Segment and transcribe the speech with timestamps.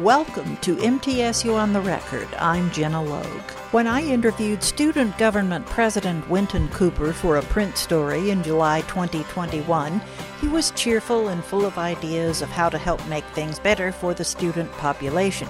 [0.00, 2.26] Welcome to MTSU on the Record.
[2.38, 3.50] I'm Gina Logue.
[3.70, 10.00] When I interviewed Student Government President Winton Cooper for a print story in July 2021,
[10.40, 14.14] he was cheerful and full of ideas of how to help make things better for
[14.14, 15.48] the student population.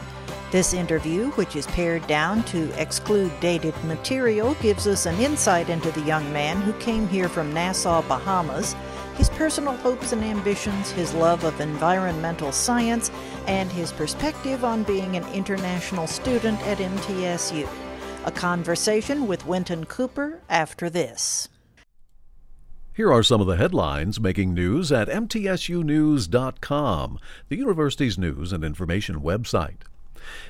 [0.50, 5.92] This interview, which is pared down to exclude dated material, gives us an insight into
[5.92, 8.74] the young man who came here from Nassau, Bahamas
[9.20, 13.10] his personal hopes and ambitions, his love of environmental science,
[13.46, 17.68] and his perspective on being an international student at MTSU.
[18.24, 21.50] A conversation with Winton Cooper after this.
[22.94, 27.18] Here are some of the headlines making news at MTSUnews.com,
[27.50, 29.82] the university's news and information website.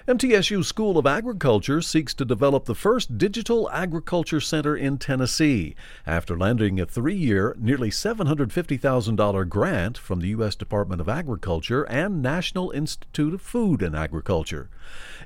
[0.08, 5.74] MTSU School of Agriculture seeks to develop the first digital agriculture center in Tennessee
[6.06, 10.54] after landing a three year, nearly $750,000 grant from the U.S.
[10.54, 14.68] Department of Agriculture and National Institute of Food and Agriculture.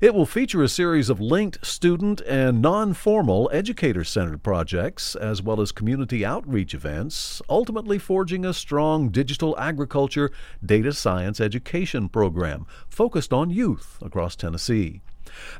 [0.01, 5.43] It will feature a series of linked student and non formal educator centered projects, as
[5.43, 10.31] well as community outreach events, ultimately forging a strong digital agriculture
[10.65, 15.01] data science education program focused on youth across Tennessee.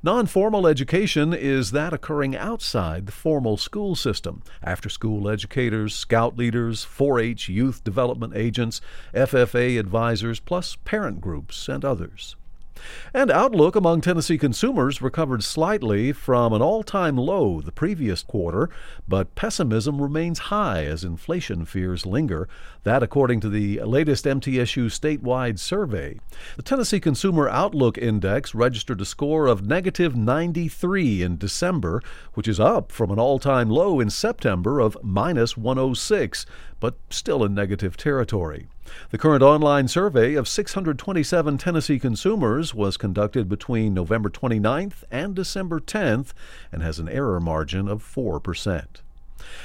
[0.03, 4.43] Non formal education is that occurring outside the formal school system.
[4.63, 8.81] After school educators, scout leaders, 4 H youth development agents,
[9.13, 12.37] FFA advisors, plus parent groups and others.
[13.13, 18.71] And outlook among Tennessee consumers recovered slightly from an all time low the previous quarter,
[19.07, 22.49] but pessimism remains high as inflation fears linger.
[22.83, 26.19] That, according to the latest MTSU statewide survey.
[26.57, 32.03] The Tennessee Consumer Outlook Index registered a score of negative 93 in December,
[32.35, 36.47] which is up from an all time low in September of minus 106,
[36.85, 38.67] but still in negative territory.
[39.09, 45.81] The current online survey of 627 Tennessee consumers was conducted between November 29th and December
[45.81, 46.35] 10th
[46.71, 48.85] and has an error margin of 4%.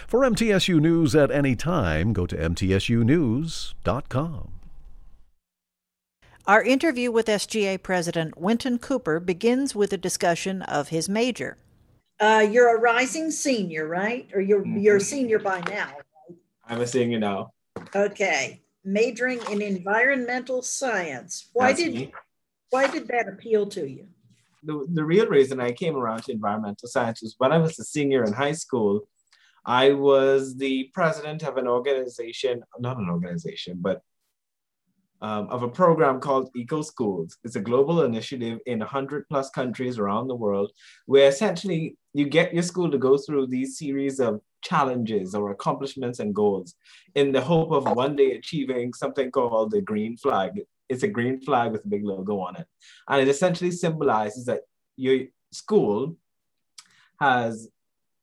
[0.08, 4.52] For MTSU News at any time, go to MTSUnews.com.
[6.48, 11.58] Our interview with SGA President Winton Cooper begins with a discussion of his major.
[12.22, 14.30] Uh, you're a rising senior, right?
[14.34, 14.78] Or you're mm-hmm.
[14.78, 15.92] you're a senior by now.
[16.70, 17.52] I'm a senior now.
[17.96, 21.50] Okay, majoring in environmental science.
[21.54, 22.14] Why That's did me.
[22.70, 24.08] why did that appeal to you?
[24.64, 27.84] The, the real reason I came around to environmental science was when I was a
[27.84, 29.08] senior in high school,
[29.66, 34.02] I was the president of an organization, not an organization, but
[35.22, 37.38] um, of a program called Eco Schools.
[37.44, 40.72] It's a global initiative in 100 plus countries around the world,
[41.08, 46.20] where essentially you get your school to go through these series of challenges or accomplishments
[46.20, 46.76] and goals
[47.16, 50.62] in the hope of one day achieving something called the green flag.
[50.90, 52.68] It's a green flag with a big logo on it.
[53.08, 54.62] And it essentially symbolizes that
[54.96, 55.20] your
[55.52, 56.18] school
[57.20, 57.70] has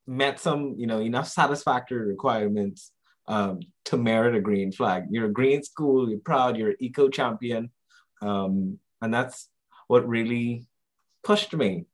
[0.07, 2.93] met some, you know, enough satisfactory requirements
[3.29, 5.05] um, to merit a green flag.
[5.11, 7.71] You're a green school, you're proud, you're an eco champion.
[8.23, 9.49] Um, and that's
[9.89, 10.67] what really
[11.25, 11.87] pushed me.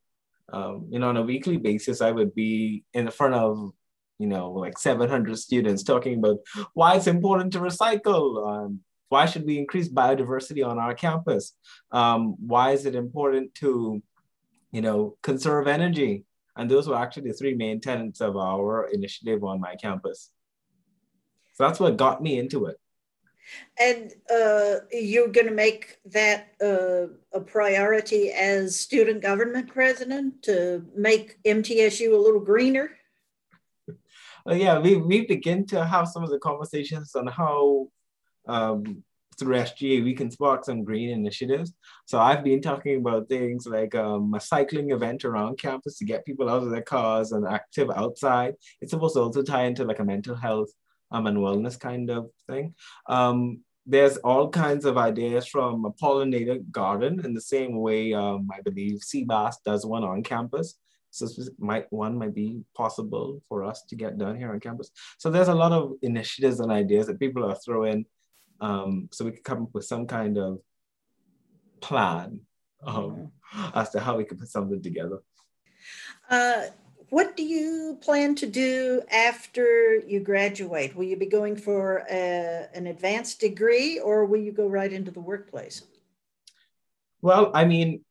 [0.53, 3.73] Um, you know, on a weekly basis, I would be in front of,
[4.23, 6.39] you know, like 700 students talking about
[6.75, 8.25] why it's important to recycle.
[8.49, 11.55] Um, why should we increase biodiversity on our campus?
[11.91, 14.01] Um, why is it important to,
[14.71, 16.25] you know, conserve energy?
[16.57, 20.31] And those were actually the three main tenets of our initiative on my campus.
[21.55, 22.77] So that's what got me into it.
[23.81, 30.85] And uh, you're going to make that uh, a priority as student government president to
[30.97, 32.93] make MTSU a little greener?
[34.49, 37.89] Uh, yeah, we, we begin to have some of the conversations on how
[38.49, 39.03] um,
[39.39, 41.73] through SGA we can spark some green initiatives.
[42.07, 46.27] So I've been talking about things like um, a cycling event around campus to get
[46.27, 48.55] people out of their cars and active outside.
[48.81, 50.71] It's supposed to also tie into like a mental health
[51.11, 52.75] um, and wellness kind of thing.
[53.09, 58.49] Um, there's all kinds of ideas from a pollinator garden in the same way um,
[58.53, 60.77] I believe CBAS does one on campus.
[61.13, 61.29] So
[61.59, 64.91] might one might be possible for us to get done here on campus.
[65.19, 68.07] So there's a lot of initiatives and ideas that people are throwing,
[68.61, 70.59] um, so we could come up with some kind of
[71.81, 72.41] plan
[72.83, 73.31] um,
[73.75, 75.19] as to how we can put something together.
[76.31, 76.63] Uh,
[77.11, 80.97] what do you plan to do after you graduate?
[80.97, 85.11] Will you be going for a, an advanced degree or will you go right into
[85.11, 85.83] the workplace?
[87.21, 88.03] Well, I mean,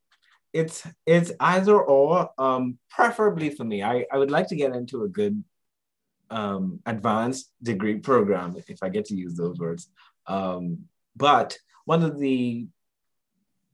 [0.53, 2.29] it's it's either or.
[2.37, 5.43] Um, preferably for me, I, I would like to get into a good
[6.29, 9.89] um, advanced degree program, if I get to use those words.
[10.27, 12.67] Um, but one of the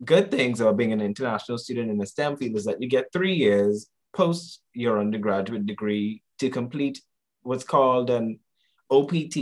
[0.03, 3.12] good things about being an international student in the STEM field is that you get
[3.12, 7.01] three years post your undergraduate degree to complete
[7.44, 8.39] what's called an
[8.89, 9.38] OPT,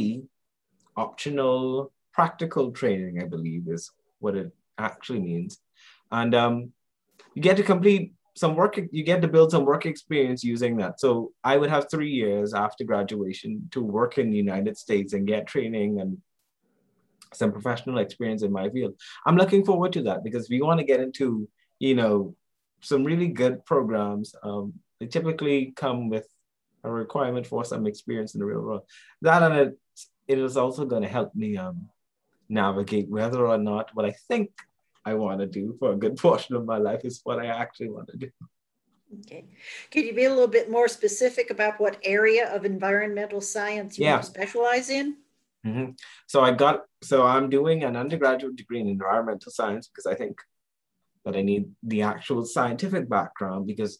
[0.96, 5.60] optional practical training, I believe is what it actually means.
[6.12, 6.74] And um,
[7.36, 11.00] you get to complete some work, you get to build some work experience using that.
[11.00, 15.28] So I would have three years after graduation to work in the United States and
[15.28, 16.18] get training and
[17.34, 18.96] some professional experience in my field.
[19.26, 21.48] I'm looking forward to that because we want to get into,
[21.80, 22.36] you know,
[22.82, 24.36] some really good programs.
[24.44, 26.28] Um, they typically come with
[26.84, 28.84] a requirement for some experience in the real world.
[29.22, 29.80] That and it,
[30.28, 31.90] it is also going to help me um,
[32.48, 34.52] navigate whether or not what I think
[35.06, 37.90] I want to do for a good portion of my life is what I actually
[37.90, 38.30] want to do.
[39.22, 39.46] Okay.
[39.92, 44.06] Could you be a little bit more specific about what area of environmental science you
[44.06, 44.22] yeah.
[44.22, 45.18] specialize in?
[45.66, 45.92] Mm-hmm.
[46.28, 50.40] So I got, so I'm doing an undergraduate degree in environmental science because I think
[51.24, 54.00] that I need the actual scientific background because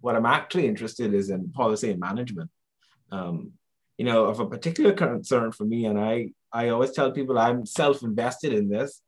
[0.00, 2.50] what I'm actually interested is in policy and management.
[3.10, 3.52] Um,
[3.98, 7.66] you know, of a particular concern for me, and I, I always tell people I'm
[7.66, 9.02] self-invested in this,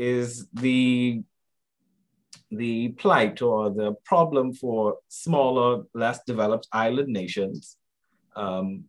[0.00, 1.22] is the
[2.50, 7.76] the plight or the problem for smaller, less developed island nations
[8.34, 8.84] um,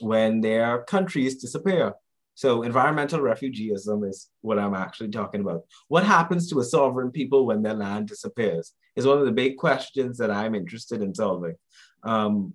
[0.00, 1.92] when their countries disappear.
[2.34, 5.64] So environmental refugeeism is what I'm actually talking about.
[5.88, 9.56] What happens to a sovereign people when their land disappears is one of the big
[9.58, 11.56] questions that I'm interested in solving.
[12.02, 12.54] Um,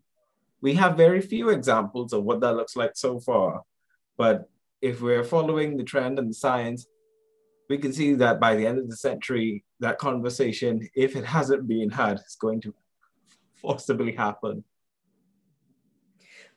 [0.61, 3.61] we have very few examples of what that looks like so far,
[4.17, 4.49] but
[4.81, 6.87] if we're following the trend and the science,
[7.71, 11.69] we can see that by the end of the century, that conversation, if it hasn't
[11.69, 12.73] been had, is going to
[13.55, 14.65] forcibly happen.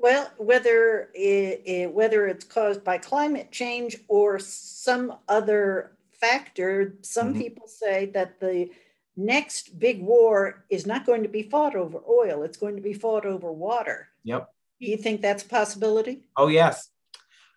[0.01, 7.29] Well, whether it, it, whether it's caused by climate change or some other factor, some
[7.29, 7.43] mm-hmm.
[7.43, 8.71] people say that the
[9.17, 12.93] next big war is not going to be fought over oil; it's going to be
[12.93, 14.09] fought over water.
[14.25, 14.53] Yep.
[14.81, 16.27] Do you think that's a possibility?
[16.37, 16.91] Oh yes,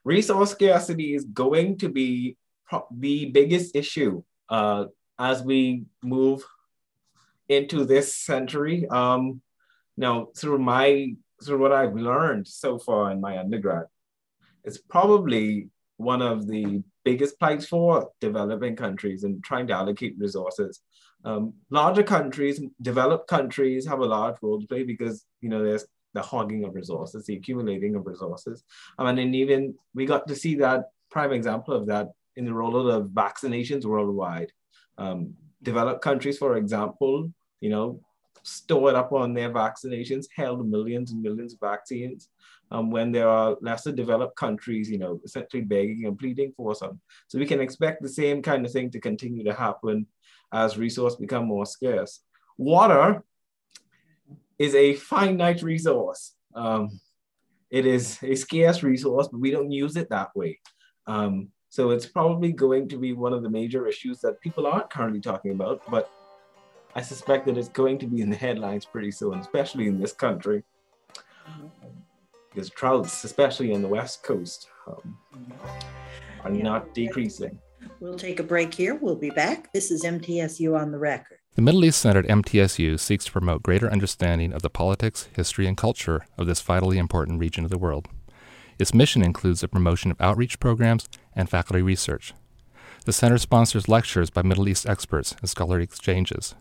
[0.06, 2.38] resource scarcity is going to be
[2.92, 4.86] the biggest issue uh,
[5.20, 6.44] as we move
[7.50, 8.88] into this century.
[8.90, 9.42] Um,
[9.96, 13.86] now, through my through what I've learned so far in my undergrad,
[14.64, 20.82] it's probably one of the biggest plights for developing countries and trying to allocate resources.
[21.26, 25.86] Um, larger countries, developed countries have a large role to play because you know there's
[26.14, 28.64] the hogging of resources, the accumulating of resources.
[29.00, 32.94] Mean, and even we got to see that prime example of that in the rollout
[32.96, 34.52] of vaccinations worldwide.
[34.98, 38.00] Um, developed countries, for example, you know,
[38.44, 42.30] stored up on their vaccinations, held millions and millions of vaccines.
[42.70, 47.00] Um, when there are lesser developed countries, you know, essentially begging and pleading for some.
[47.28, 50.06] So we can expect the same kind of thing to continue to happen
[50.54, 52.22] as resources become more scarce.
[52.58, 53.24] Water
[54.60, 56.34] is a finite resource.
[56.56, 57.00] Um,
[57.70, 60.60] it is a scarce resource, but we don't use it that way.
[61.06, 64.90] Um, so it's probably going to be one of the major issues that people aren't
[64.90, 66.10] currently talking about, but
[66.96, 70.14] I suspect that it's going to be in the headlines pretty soon, especially in this
[70.14, 70.64] country.
[72.50, 75.18] Because droughts, especially in the West Coast, um,
[76.44, 76.64] are yeah.
[76.64, 77.60] not decreasing.
[78.00, 78.96] We'll take a break here.
[78.96, 79.72] We'll be back.
[79.74, 81.38] This is MTSU on the record.
[81.56, 85.68] The Middle East Center at MTSU seeks to promote greater understanding of the politics, history,
[85.68, 88.08] and culture of this vitally important region of the world.
[88.80, 92.34] Its mission includes the promotion of outreach programs and faculty research.
[93.06, 96.56] The center sponsors lectures by Middle East experts and scholarly exchanges.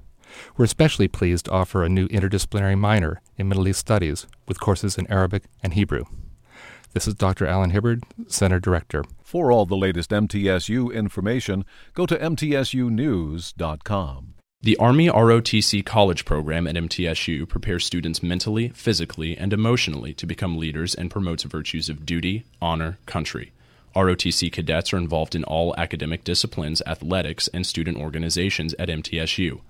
[0.57, 4.99] We're especially pleased to offer a new interdisciplinary minor in Middle East Studies with courses
[4.99, 6.05] in Arabic and Hebrew.
[6.95, 7.47] This is Dr.
[7.47, 9.05] Allen Hibbard, Center Director.
[9.23, 14.36] For all the latest MTSU information, go to mtsunews.com.
[14.63, 20.57] The Army ROTC College program at MTSU prepares students mentally, physically, and emotionally to become
[20.57, 23.53] leaders and promotes virtues of duty, honor, country.
[23.95, 29.61] ROTC cadets are involved in all academic disciplines, athletics, and student organizations at MTSU.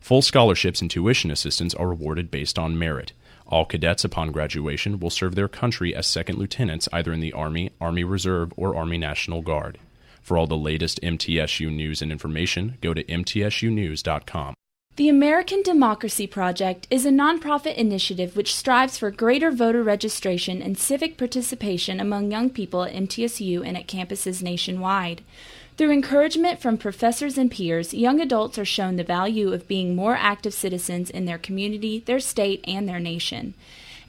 [0.00, 3.12] Full scholarships and tuition assistance are awarded based on merit.
[3.48, 7.72] All cadets upon graduation will serve their country as second lieutenants either in the Army,
[7.80, 9.78] Army Reserve, or Army National Guard.
[10.26, 14.54] For all the latest MTSU news and information, go to mtsunews.com.
[14.96, 20.76] The American Democracy Project is a nonprofit initiative which strives for greater voter registration and
[20.76, 25.22] civic participation among young people at MTSU and at campuses nationwide.
[25.76, 30.16] Through encouragement from professors and peers, young adults are shown the value of being more
[30.16, 33.54] active citizens in their community, their state, and their nation.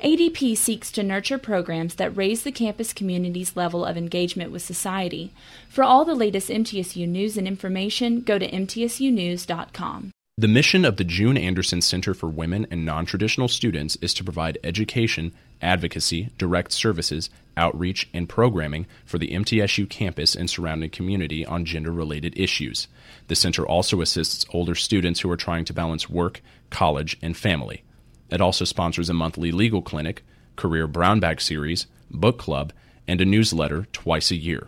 [0.02, 5.34] ADP seeks to nurture programs that raise the campus community's level of engagement with society.
[5.70, 10.12] For all the latest MTSU news and information, go to mtsunews.com.
[10.40, 14.60] The mission of the June Anderson Center for Women and Non-Traditional Students is to provide
[14.64, 21.66] education, advocacy, direct services, outreach, and programming for the MTSU campus and surrounding community on
[21.66, 22.88] gender-related issues.
[23.30, 27.82] The center also assists older students who are trying to balance work, college, and family.
[28.30, 30.24] It also sponsors a monthly legal clinic,
[30.56, 32.74] career brown bag series, book club,
[33.08, 34.68] and a newsletter twice a year.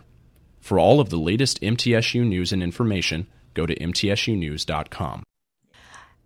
[0.60, 5.24] For all of the latest MTSU news and information, go to mtsunews.com.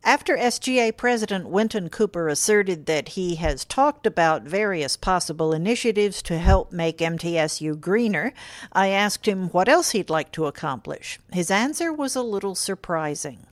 [0.06, 6.38] After SGA President Winton Cooper asserted that he has talked about various possible initiatives to
[6.38, 8.34] help make MTSU greener,
[8.70, 11.18] I asked him what else he'd like to accomplish.
[11.32, 13.46] His answer was a little surprising.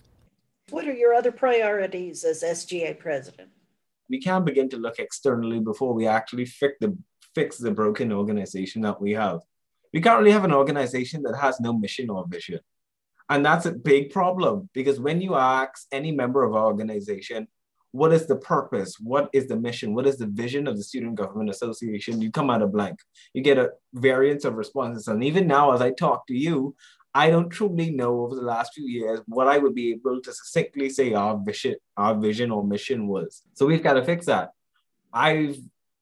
[0.69, 3.49] What are your other priorities as SGA president?
[4.13, 6.97] We can't begin to look externally before we actually fix the
[7.35, 9.41] fix the broken organization that we have.
[9.95, 12.61] We currently have an organization that has no mission or vision.
[13.31, 17.49] And that's a big problem because when you ask any member of our organization,
[17.93, 18.97] what is the purpose?
[19.01, 19.95] What is the mission?
[19.95, 22.21] What is the vision of the Student Government Association?
[22.21, 22.99] You come out of blank.
[23.33, 25.09] You get a variance of responses.
[25.09, 26.75] And even now, as I talk to you,
[27.15, 30.33] I don't truly know over the last few years what I would be able to
[30.33, 33.43] succinctly say our vision, our vision or mission was.
[33.53, 34.51] So we've got to fix that.
[35.13, 35.57] I've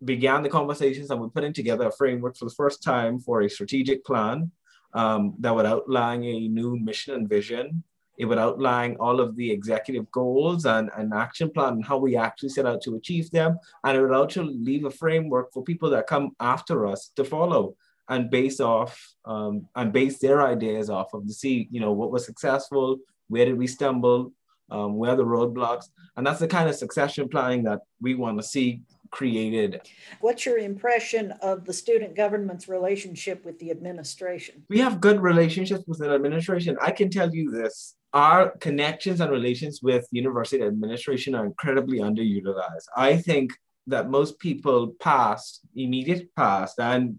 [0.05, 3.51] began the conversations and we're putting together a framework for the first time for a
[3.51, 4.51] strategic plan
[4.95, 7.83] um, that would outline a new mission and vision.
[8.19, 12.17] It would outline all of the executive goals and an action plan and how we
[12.17, 13.59] actually set out to achieve them.
[13.85, 17.77] And it would also leave a framework for people that come after us to follow
[18.11, 22.11] and base off um, and base their ideas off of to see, you know, what
[22.11, 22.99] was successful,
[23.29, 24.33] where did we stumble,
[24.71, 25.87] um, where are the roadblocks,
[26.17, 29.81] and that's the kind of succession planning that we want to see created.
[30.21, 34.65] What's your impression of the student government's relationship with the administration?
[34.69, 36.77] We have good relationships with the administration.
[36.81, 37.97] I can tell you this.
[38.13, 42.87] Our connections and relations with university administration are incredibly underutilized.
[42.97, 43.53] I think
[43.87, 47.19] that most people past, immediate past, and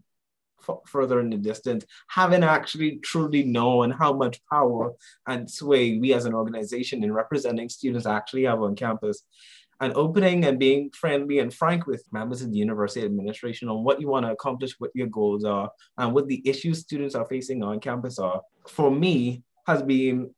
[0.68, 4.94] f- further in the distance, haven't actually truly known how much power
[5.28, 9.24] and sway we as an organization in representing students actually have on campus
[9.82, 14.00] and opening and being friendly and frank with members of the university administration on what
[14.00, 17.64] you want to accomplish, what your goals are, and what the issues students are facing
[17.64, 20.30] on campus are, for me, has been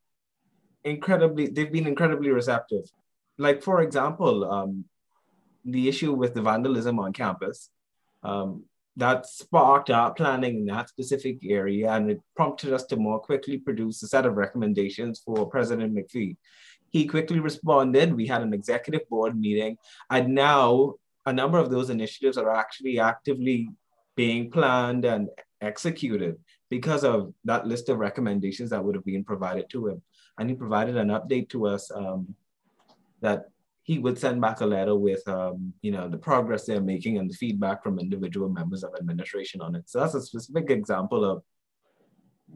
[0.86, 2.86] incredibly, they've been incredibly receptive.
[3.38, 4.86] Like, for example, um,
[5.65, 7.70] the issue with the vandalism on campus,
[8.24, 8.63] um,
[8.96, 13.58] that sparked our planning in that specific area and it prompted us to more quickly
[13.58, 16.38] produce a set of recommendations for President McPhee.
[16.90, 18.14] He quickly responded.
[18.14, 19.78] We had an executive board meeting,
[20.12, 20.96] and now
[21.26, 23.70] a number of those initiatives are actually actively
[24.16, 25.30] being planned and
[25.62, 26.36] executed
[26.70, 30.02] because of that list of recommendations that would have been provided to him.
[30.38, 32.36] And he provided an update to us um,
[33.22, 33.46] that
[33.84, 37.30] he would send back a letter with, um, you know, the progress they're making and
[37.30, 39.90] the feedback from individual members of administration on it.
[39.90, 41.44] So that's a specific example of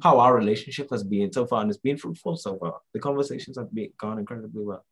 [0.02, 2.80] how our relationship has been so far, and it's been fruitful so far.
[2.94, 4.86] The conversations have been, gone incredibly well.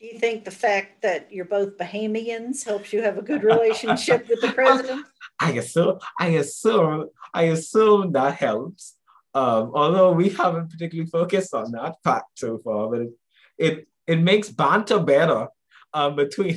[0.00, 4.28] Do you think the fact that you're both Bahamians helps you have a good relationship
[4.28, 5.06] with the president?
[5.40, 8.96] I assume, I assume, I assume that helps.
[9.34, 13.10] Um, although we haven't particularly focused on that fact so far, but it
[13.60, 15.46] it, it makes banter better
[15.94, 16.56] um, between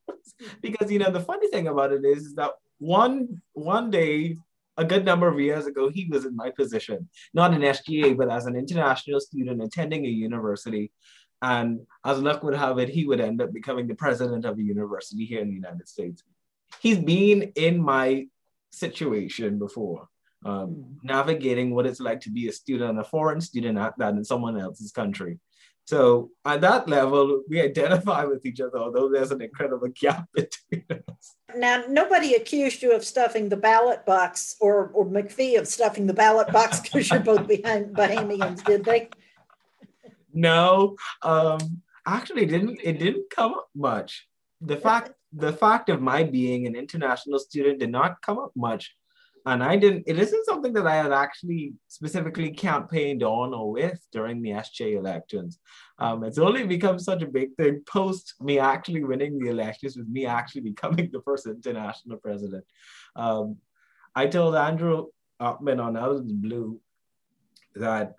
[0.60, 4.36] because you know the funny thing about it is, is that one one day
[4.76, 8.28] a good number of years ago, he was in my position, not in SGA, but
[8.28, 10.90] as an international student attending a university.
[11.40, 14.62] And as luck would have it, he would end up becoming the president of a
[14.62, 16.24] university here in the United States.
[16.80, 18.26] He's been in my
[18.72, 20.08] situation before,
[20.44, 24.24] um, navigating what it's like to be a student, a foreign student at that in
[24.24, 25.38] someone else's country.
[25.86, 30.84] So at that level, we identify with each other, although there's an incredible gap between
[30.90, 31.36] us.
[31.54, 36.14] Now, nobody accused you of stuffing the ballot box or, or McPhee of stuffing the
[36.14, 39.10] ballot box because you're both behind Bahamians, did they?
[40.32, 44.26] No, um, actually, didn't it didn't come up much.
[44.60, 48.96] The fact the fact of my being an international student did not come up much
[49.46, 50.04] and I didn't.
[50.06, 54.96] It isn't something that I had actually specifically campaigned on or with during the SGA
[54.96, 55.58] elections.
[55.98, 60.08] Um, it's only become such a big thing post me actually winning the elections, with
[60.08, 62.64] me actually becoming the first international president.
[63.16, 63.58] Um,
[64.14, 65.06] I told Andrew
[65.40, 66.80] Ockman on Out Blue
[67.74, 68.14] that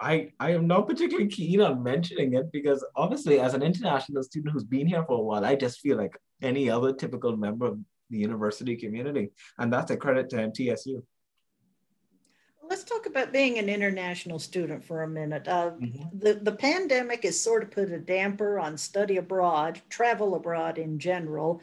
[0.00, 4.54] I I am not particularly keen on mentioning it because obviously, as an international student
[4.54, 7.78] who's been here for a while, I just feel like any other typical member of
[8.10, 9.30] the university community.
[9.58, 11.02] And that's a credit to MTSU.
[12.68, 15.48] Let's talk about being an international student for a minute.
[15.48, 16.18] Uh, mm-hmm.
[16.18, 20.98] the, the pandemic has sort of put a damper on study abroad, travel abroad in
[20.98, 21.62] general.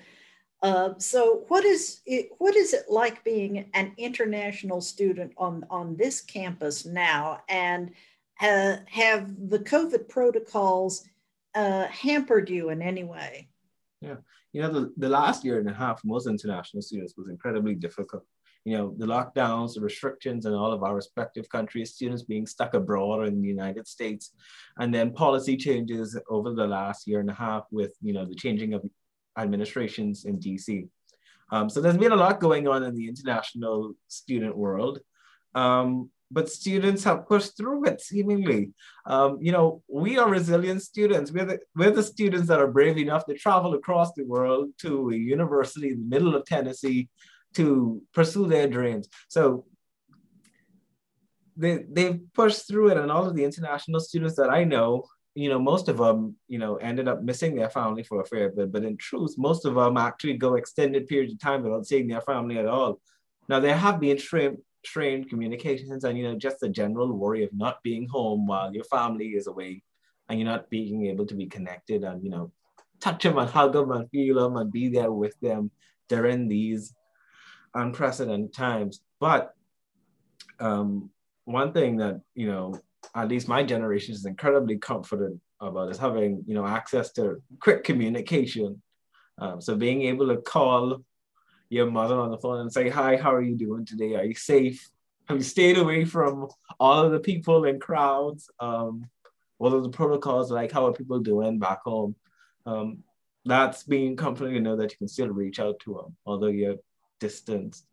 [0.63, 5.95] Uh, so, what is it, what is it like being an international student on, on
[5.95, 7.41] this campus now?
[7.49, 7.91] And
[8.41, 11.05] uh, have the COVID protocols
[11.53, 13.47] uh, hampered you in any way?
[14.01, 14.15] Yeah,
[14.55, 18.24] you know, the, the last year and a half, most international students was incredibly difficult
[18.65, 22.74] you know, the lockdowns, the restrictions in all of our respective countries, students being stuck
[22.74, 24.31] abroad or in the United States,
[24.79, 28.33] and then policy changes over the last year and a half with, you know, the
[28.33, 28.83] changing of
[29.38, 30.88] administrations in DC.
[31.51, 35.00] Um, so there's been a lot going on in the international student world.
[35.53, 38.74] Um, but students have pushed through it seemingly.
[39.06, 41.32] Um, you know, we are resilient students.
[41.32, 45.12] We're the, we're the students that are brave enough to travel across the world to
[45.12, 47.08] a university in the middle of Tennessee
[47.54, 49.08] to pursue their dreams.
[49.30, 49.65] So
[51.56, 55.48] they they've pushed through it, and all of the international students that I know, you
[55.48, 58.74] know, most of them, you know, ended up missing their family for a fair bit.
[58.74, 62.25] But in truth, most of them actually go extended periods of time without seeing their
[62.32, 63.00] family at all.
[63.48, 67.54] Now there have been strained strained communications, and you know, just the general worry of
[67.54, 69.84] not being home while your family is away,
[70.30, 72.51] and you're not being able to be connected, and you know,
[73.00, 75.72] touch them and hug them and feel them and be there with them
[76.08, 76.94] during these
[77.74, 79.01] unprecedented times.
[79.20, 79.54] But
[80.60, 81.10] um,
[81.46, 82.80] one thing that, you know,
[83.13, 87.84] at least my generation is incredibly comforted about is having, you know, access to quick
[87.84, 88.82] communication.
[89.38, 91.04] Um, so being able to call
[91.69, 94.15] your mother on the phone and say, hi, how are you doing today?
[94.15, 94.89] Are you safe?
[95.27, 98.50] Have you stayed away from all of the people and crowds?
[98.60, 99.10] Um,
[99.57, 100.72] what are the protocols like?
[100.72, 102.15] How are people doing back home?
[102.65, 103.03] Um,
[103.45, 106.75] that's being comforting to know that you can still reach out to them, although you're
[107.19, 107.86] distance.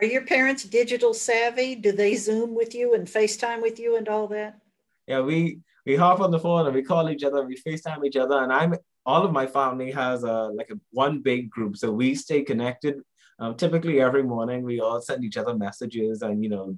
[0.00, 1.74] Are your parents digital savvy?
[1.74, 4.58] Do they Zoom with you and FaceTime with you and all that?
[5.06, 8.04] Yeah, we we hop on the phone and we call each other, and we FaceTime
[8.04, 8.74] each other, and I'm
[9.06, 13.00] all of my family has a like a one big group, so we stay connected.
[13.38, 16.76] Um, typically every morning we all send each other messages and you know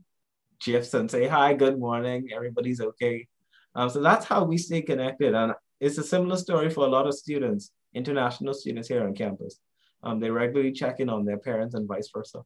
[0.61, 3.27] gifs and say hi, good morning, everybody's okay.
[3.75, 7.07] Um, so that's how we stay connected, and it's a similar story for a lot
[7.07, 9.59] of students, international students here on campus.
[10.03, 12.43] Um, they regularly check in on their parents and vice versa.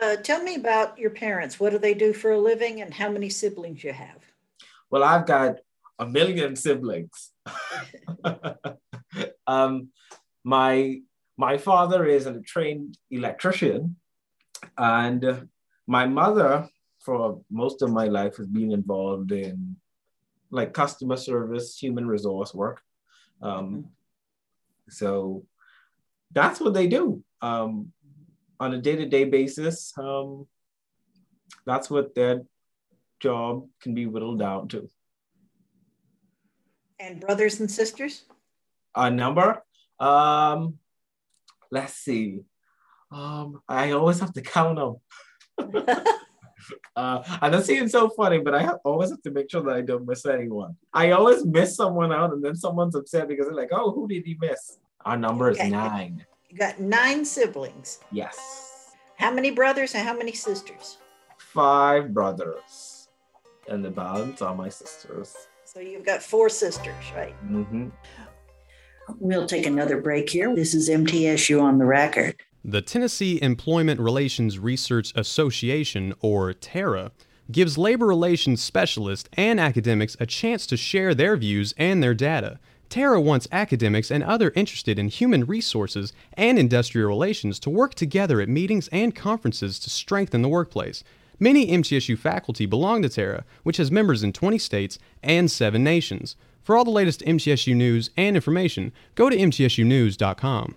[0.00, 1.60] Uh, tell me about your parents.
[1.60, 4.24] What do they do for a living and how many siblings you have?
[4.90, 5.56] Well, I've got
[5.98, 7.31] a million siblings.
[9.46, 9.88] um,
[10.44, 11.00] my
[11.36, 13.96] my father is a trained electrician,
[14.76, 15.48] and
[15.86, 16.68] my mother,
[17.00, 19.76] for most of my life, has been involved in
[20.50, 22.80] like customer service, human resource work.
[23.40, 23.86] Um,
[24.88, 25.44] so
[26.32, 27.92] that's what they do um,
[28.60, 29.92] on a day-to-day basis.
[29.98, 30.46] Um,
[31.64, 32.42] that's what their
[33.20, 34.88] job can be whittled down to.
[37.02, 38.22] And brothers and sisters?
[38.94, 39.60] A number.
[39.98, 40.78] Um,
[41.72, 42.42] let's see.
[43.10, 44.96] Um, I always have to count them.
[46.96, 49.74] uh, and that seems so funny, but I have, always have to make sure that
[49.74, 50.76] I don't miss anyone.
[50.94, 54.24] I always miss someone out, and then someone's upset because they're like, "Oh, who did
[54.24, 56.24] he miss?" Our number is nine.
[56.48, 57.98] You got nine siblings.
[58.12, 58.94] Yes.
[59.16, 60.98] How many brothers and how many sisters?
[61.36, 63.08] Five brothers.
[63.68, 65.34] And the balance are my sisters.
[65.72, 67.34] So you've got four sisters, right?
[67.50, 67.88] Mm-hmm.
[69.18, 70.54] We'll take another break here.
[70.54, 72.36] This is MTSU on the record.
[72.62, 77.12] The Tennessee Employment Relations Research Association, or TERRA,
[77.50, 82.60] gives labor relations specialists and academics a chance to share their views and their data.
[82.90, 88.42] TERRA wants academics and other interested in human resources and industrial relations to work together
[88.42, 91.02] at meetings and conferences to strengthen the workplace.
[91.42, 96.36] Many MTSU faculty belong to TERRA, which has members in 20 states and 7 nations.
[96.62, 100.76] For all the latest MTSU news and information, go to mtsunews.com.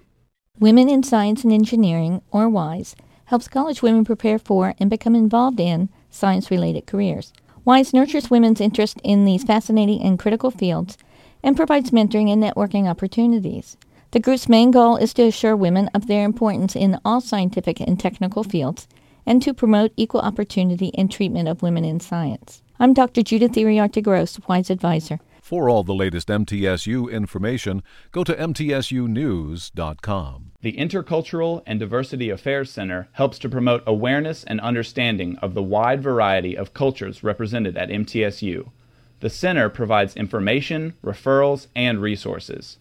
[0.59, 5.59] Women in Science and Engineering, or WISE, helps college women prepare for and become involved
[5.59, 7.31] in science related careers.
[7.63, 10.97] WISE nurtures women's interest in these fascinating and critical fields
[11.43, 13.77] and provides mentoring and networking opportunities.
[14.09, 17.99] The group's main goal is to assure women of their importance in all scientific and
[17.99, 18.87] technical fields
[19.25, 22.61] and to promote equal opportunity and treatment of women in science.
[22.79, 23.23] I'm Dr.
[23.23, 25.19] Judith Iriarte Gross, WISE Advisor.
[25.41, 30.51] For all the latest MTSU information, go to MTSUnews.com.
[30.61, 36.01] The Intercultural and Diversity Affairs Center helps to promote awareness and understanding of the wide
[36.01, 38.71] variety of cultures represented at MTSU.
[39.19, 42.79] The center provides information, referrals, and resources.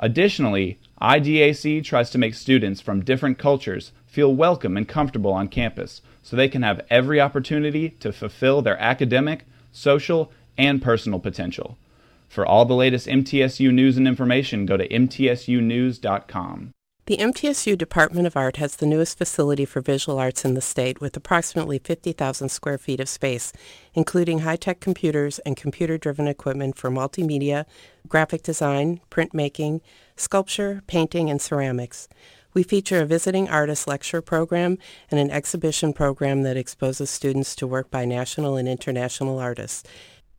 [0.00, 6.02] Additionally, IDAC tries to make students from different cultures feel welcome and comfortable on campus
[6.22, 11.78] so they can have every opportunity to fulfill their academic, social, and personal potential.
[12.28, 16.72] For all the latest MTSU news and information, go to mtsunews.com.
[17.06, 21.00] The MTSU Department of Art has the newest facility for visual arts in the state
[21.00, 23.52] with approximately 50,000 square feet of space,
[23.94, 27.64] including high-tech computers and computer-driven equipment for multimedia,
[28.06, 29.80] graphic design, printmaking,
[30.14, 32.08] sculpture, painting, and ceramics.
[32.52, 34.78] We feature a visiting artist lecture program
[35.10, 39.88] and an exhibition program that exposes students to work by national and international artists.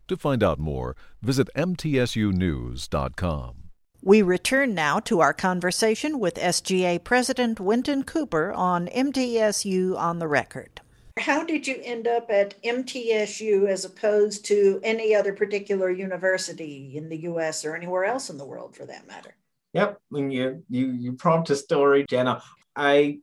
[0.08, 3.56] To find out more, visit mtsunews.com.
[4.04, 10.28] We return now to our conversation with SGA President Winton Cooper on MTSU on the
[10.28, 10.82] Record.
[11.20, 17.10] How did you end up at MTSU as opposed to any other particular university in
[17.10, 19.36] the US or anywhere else in the world for that matter?
[19.74, 22.42] Yep, when you you you prompt a story, Gina.
[22.76, 23.20] I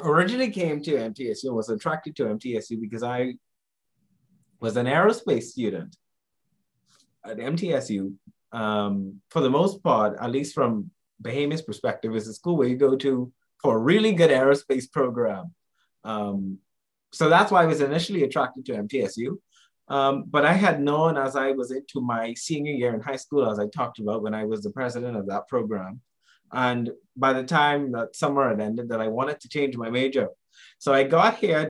[0.00, 3.34] originally came to MTSU was attracted to MTSU because I
[4.60, 5.96] was an aerospace student
[7.24, 8.12] at MTSU
[8.52, 10.90] um, for the most part, at least from
[11.22, 15.54] Bahamia's perspective, is a school where you go to for a really good aerospace program.
[16.04, 16.58] Um,
[17.12, 19.36] so that's why I was initially attracted to MTSU.
[19.88, 23.50] Um, but I had known as I was into my senior year in high school,
[23.50, 26.00] as I talked about when I was the president of that program.
[26.52, 30.28] And by the time that summer had ended, that I wanted to change my major.
[30.78, 31.68] So I got here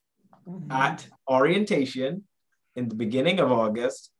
[0.48, 0.70] mm-hmm.
[0.70, 2.24] at orientation
[2.76, 4.10] in the beginning of August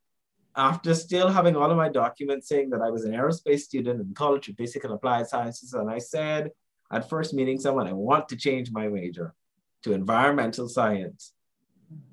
[0.57, 4.15] after still having all of my documents saying that I was an aerospace student in
[4.15, 6.51] College of Basic and Applied Sciences, and I said
[6.91, 9.35] at first meeting someone, I want to change my major
[9.85, 11.33] to environmental science.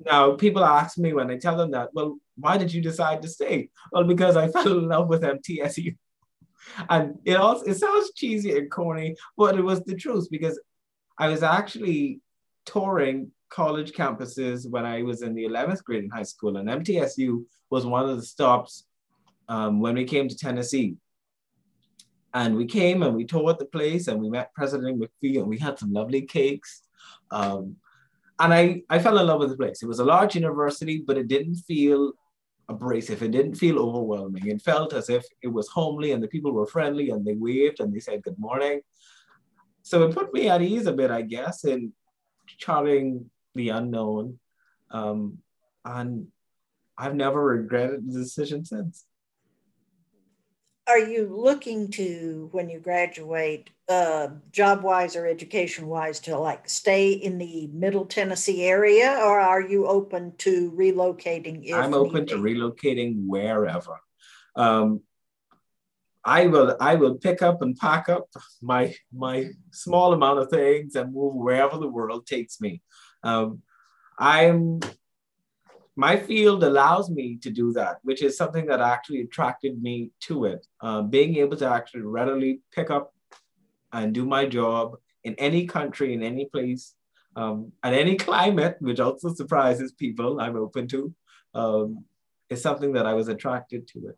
[0.06, 3.28] Now, people ask me when I tell them that, well, why did you decide to
[3.28, 3.70] stay?
[3.92, 5.96] Well, because I fell in love with MTSU.
[6.90, 10.60] And it also it sounds cheesy and corny, but it was the truth because
[11.18, 12.22] I was actually
[12.66, 17.46] touring college campuses when I was in the 11th grade in high school, and MTSU
[17.70, 18.86] was one of the stops
[19.48, 20.96] um, when we came to Tennessee.
[22.34, 25.58] And we came and we toured the place and we met President McPhee and we
[25.58, 26.82] had some lovely cakes.
[27.32, 27.78] Um,
[28.40, 29.82] and I, I fell in love with the place.
[29.82, 32.14] It was a large university, but it didn't feel
[32.68, 33.24] abrasive.
[33.24, 34.48] It didn't feel overwhelming.
[34.48, 37.80] It felt as if it was homely and the people were friendly and they waved
[37.80, 38.82] and they said good morning.
[39.84, 41.94] So it put me at ease a bit, I guess, in
[42.58, 44.40] charting the unknown.
[44.92, 45.38] Um,
[45.86, 46.28] and
[46.98, 49.06] I've never regretted the decision since.
[50.88, 56.70] Are you looking to, when you graduate, uh, job wise or education wise, to like
[56.70, 61.74] stay in the middle Tennessee area, or are you open to relocating?
[61.74, 62.30] I'm open needed?
[62.30, 64.00] to relocating wherever.
[64.56, 65.02] Um,
[66.24, 68.28] I will I will pick up and pack up
[68.62, 72.82] my my small amount of things and move wherever the world takes me.
[73.24, 73.62] Um,
[74.18, 74.80] I'm
[75.96, 80.46] my field allows me to do that, which is something that actually attracted me to
[80.46, 80.68] it.
[80.82, 83.14] Uh, being able to actually readily pick up
[83.94, 86.96] and do my job in any country, in any place,
[87.38, 90.40] um, and any climate, which also surprises people.
[90.40, 91.14] I'm open to,
[91.54, 92.04] um,
[92.50, 94.18] is something that I was attracted to it.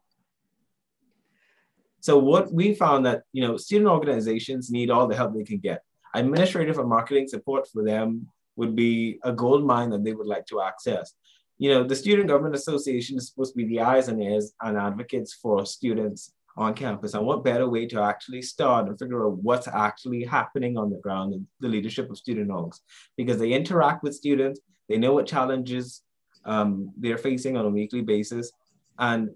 [2.00, 5.60] So what we found that you know student organizations need all the help they can
[5.60, 5.84] get.
[6.14, 10.46] Administrative and marketing support for them would be a gold mine that they would like
[10.48, 11.14] to access.
[11.60, 14.78] You know, the Student Government Association is supposed to be the eyes and ears and
[14.78, 17.14] advocates for students on campus.
[17.14, 20.98] And what better way to actually start and figure out what's actually happening on the
[20.98, 22.80] ground in the leadership of student orgs?
[23.16, 26.02] Because they interact with students, they know what challenges
[26.46, 28.52] um, they're facing on a weekly basis.
[29.00, 29.30] And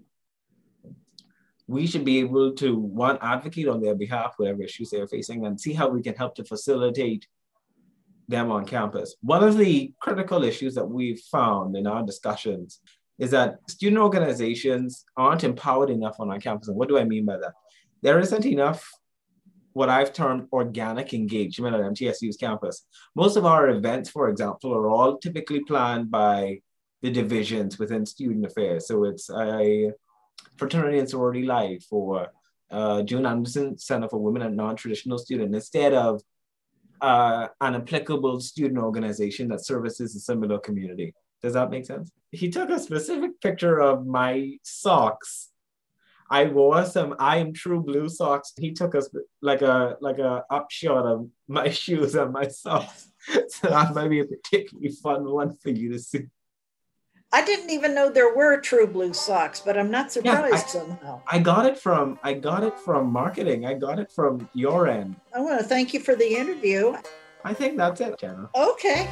[1.66, 5.60] we should be able to one advocate on their behalf whatever issues they're facing and
[5.60, 7.26] see how we can help to facilitate
[8.32, 9.14] them on campus.
[9.22, 12.80] One of the critical issues that we've found in our discussions
[13.18, 16.68] is that student organizations aren't empowered enough on our campus.
[16.68, 17.52] And what do I mean by that?
[18.00, 18.90] There isn't enough
[19.74, 22.84] what I've termed organic engagement at MTSU's campus.
[23.14, 26.60] Most of our events, for example, are all typically planned by
[27.02, 28.88] the divisions within student affairs.
[28.88, 29.92] So it's a
[30.56, 32.28] fraternity and sorority life or
[32.70, 36.22] uh, June Anderson Center for Women and Non-Traditional Students instead of
[37.02, 41.14] uh, an applicable student organization that services a similar community.
[41.42, 42.10] Does that make sense?
[42.30, 45.50] He took a specific picture of my socks.
[46.30, 48.52] I wore some I am true blue socks.
[48.58, 49.10] He took us
[49.42, 53.08] like a like a upshot of my shoes and my socks.
[53.48, 56.26] so that might be a particularly fun one for you to see.
[57.34, 60.84] I didn't even know there were true blue socks, but I'm not surprised Yeah, I-
[60.84, 61.22] somehow.
[61.26, 63.64] I got it from I got it from marketing.
[63.64, 65.16] I got it from your end.
[65.34, 66.94] I want to thank you for the interview.
[67.44, 68.50] I think that's it, Gina.
[68.54, 69.08] Okay.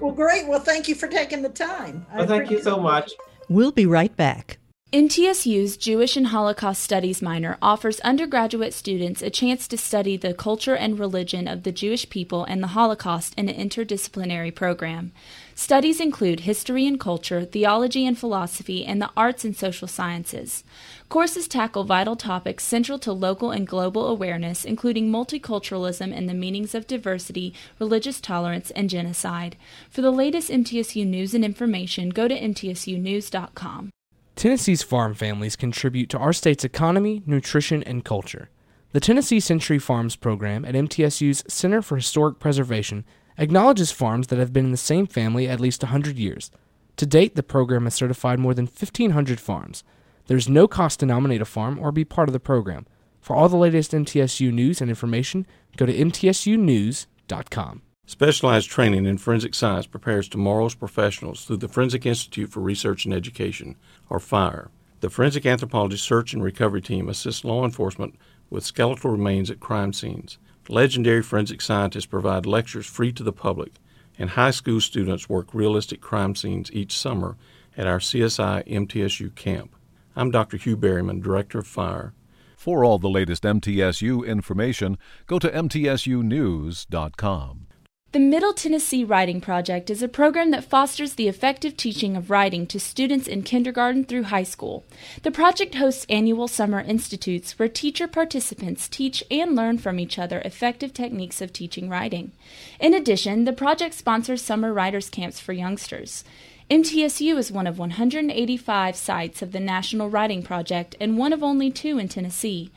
[0.00, 0.46] Well, great.
[0.46, 2.06] Well, thank you for taking the time.
[2.12, 3.12] I Well, thank you so much.
[3.48, 4.58] We'll be right back.
[4.92, 10.74] MTSU's Jewish and Holocaust Studies minor offers undergraduate students a chance to study the culture
[10.74, 15.12] and religion of the Jewish people and the Holocaust in an interdisciplinary program.
[15.60, 20.64] Studies include history and culture, theology and philosophy, and the arts and social sciences.
[21.10, 26.74] Courses tackle vital topics central to local and global awareness, including multiculturalism and the meanings
[26.74, 29.58] of diversity, religious tolerance, and genocide.
[29.90, 33.90] For the latest MTSU news and information, go to mtsunews.com.
[34.36, 38.48] Tennessee's farm families contribute to our state's economy, nutrition, and culture.
[38.92, 43.04] The Tennessee Century Farms program at MTSU's Center for Historic Preservation
[43.38, 46.50] acknowledges farms that have been in the same family at least 100 years.
[46.96, 49.84] To date, the program has certified more than 1,500 farms.
[50.26, 52.86] There is no cost to nominate a farm or be part of the program.
[53.20, 57.82] For all the latest MTSU news and information, go to mtsunews.com.
[58.06, 63.14] Specialized training in forensic science prepares tomorrow's professionals through the Forensic Institute for Research and
[63.14, 63.76] Education,
[64.08, 64.70] or FIRE.
[65.00, 68.16] The Forensic Anthropology Search and Recovery Team assists law enforcement
[68.50, 70.38] with skeletal remains at crime scenes.
[70.68, 73.74] Legendary forensic scientists provide lectures free to the public,
[74.18, 77.36] and high school students work realistic crime scenes each summer
[77.76, 79.74] at our CSI MTSU camp.
[80.14, 80.56] I'm Dr.
[80.56, 82.12] Hugh Berryman, Director of FIRE.
[82.56, 87.66] For all the latest MTSU information, go to MTSUnews.com.
[88.12, 92.66] The Middle Tennessee Writing Project is a program that fosters the effective teaching of writing
[92.66, 94.82] to students in kindergarten through high school.
[95.22, 100.40] The project hosts annual summer institutes where teacher participants teach and learn from each other
[100.44, 102.32] effective techniques of teaching writing.
[102.80, 106.24] In addition, the project sponsors summer writers' camps for youngsters.
[106.68, 111.70] MTSU is one of 185 sites of the National Writing Project and one of only
[111.70, 112.72] two in Tennessee.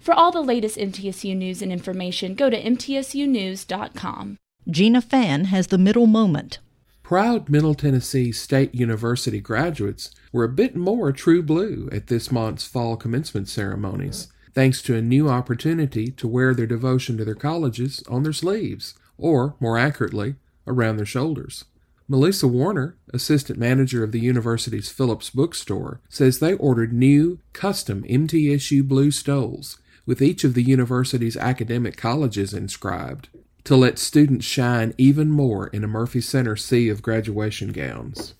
[0.00, 4.38] For all the latest MTSU news and information, go to mtsunews.com.
[4.70, 6.58] Gina Fann has the middle moment.
[7.02, 12.66] Proud Middle Tennessee State University graduates were a bit more true blue at this month's
[12.66, 18.02] fall commencement ceremonies, thanks to a new opportunity to wear their devotion to their colleges
[18.10, 20.34] on their sleeves, or, more accurately,
[20.66, 21.64] around their shoulders.
[22.06, 28.86] Melissa Warner, assistant manager of the university's Phillips bookstore, says they ordered new, custom MTSU
[28.86, 33.30] blue stoles with each of the university's academic colleges inscribed
[33.68, 38.32] to let students shine even more in a Murphy Center sea of graduation gowns.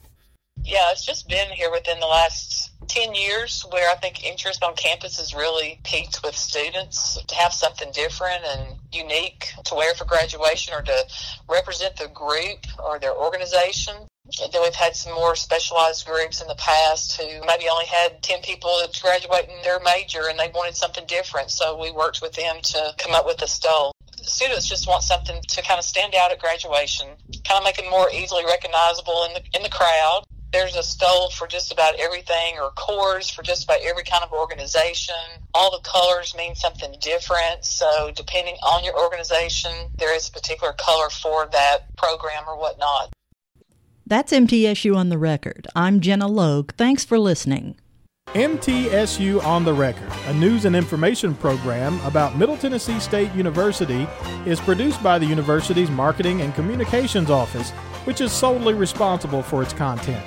[0.65, 4.75] Yeah, it's just been here within the last 10 years where I think interest on
[4.75, 10.07] campus has really peaked with students to have something different and unique to wear for
[10.07, 11.07] graduation or to
[11.47, 13.97] represent the group or their organization.
[14.43, 18.23] And then we've had some more specialized groups in the past who maybe only had
[18.23, 18.71] 10 people
[19.03, 21.51] graduating their major and they wanted something different.
[21.51, 23.93] So we worked with them to come up with a stole
[24.29, 27.09] students just want something to kind of stand out at graduation,
[27.47, 30.23] kind of make them more easily recognizable in the in the crowd.
[30.51, 34.33] There's a stole for just about everything, or cores for just about every kind of
[34.33, 35.15] organization.
[35.53, 37.65] All the colors mean something different.
[37.65, 43.13] So, depending on your organization, there is a particular color for that program or whatnot.
[44.07, 45.67] That's MTSU on the record.
[45.77, 46.73] I'm Gina Logue.
[46.79, 47.77] Thanks for listening.
[48.35, 54.07] MTSU on the Record, a news and information program about Middle Tennessee State University,
[54.45, 57.71] is produced by the university's Marketing and Communications Office,
[58.05, 60.23] which is solely responsible for its content.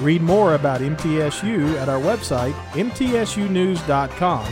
[0.00, 4.44] Read more about MTSU at our website, mtsunews.com.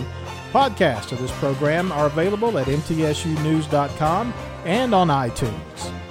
[0.51, 6.04] Podcasts of this program are available at mtsunews.com and on iTunes.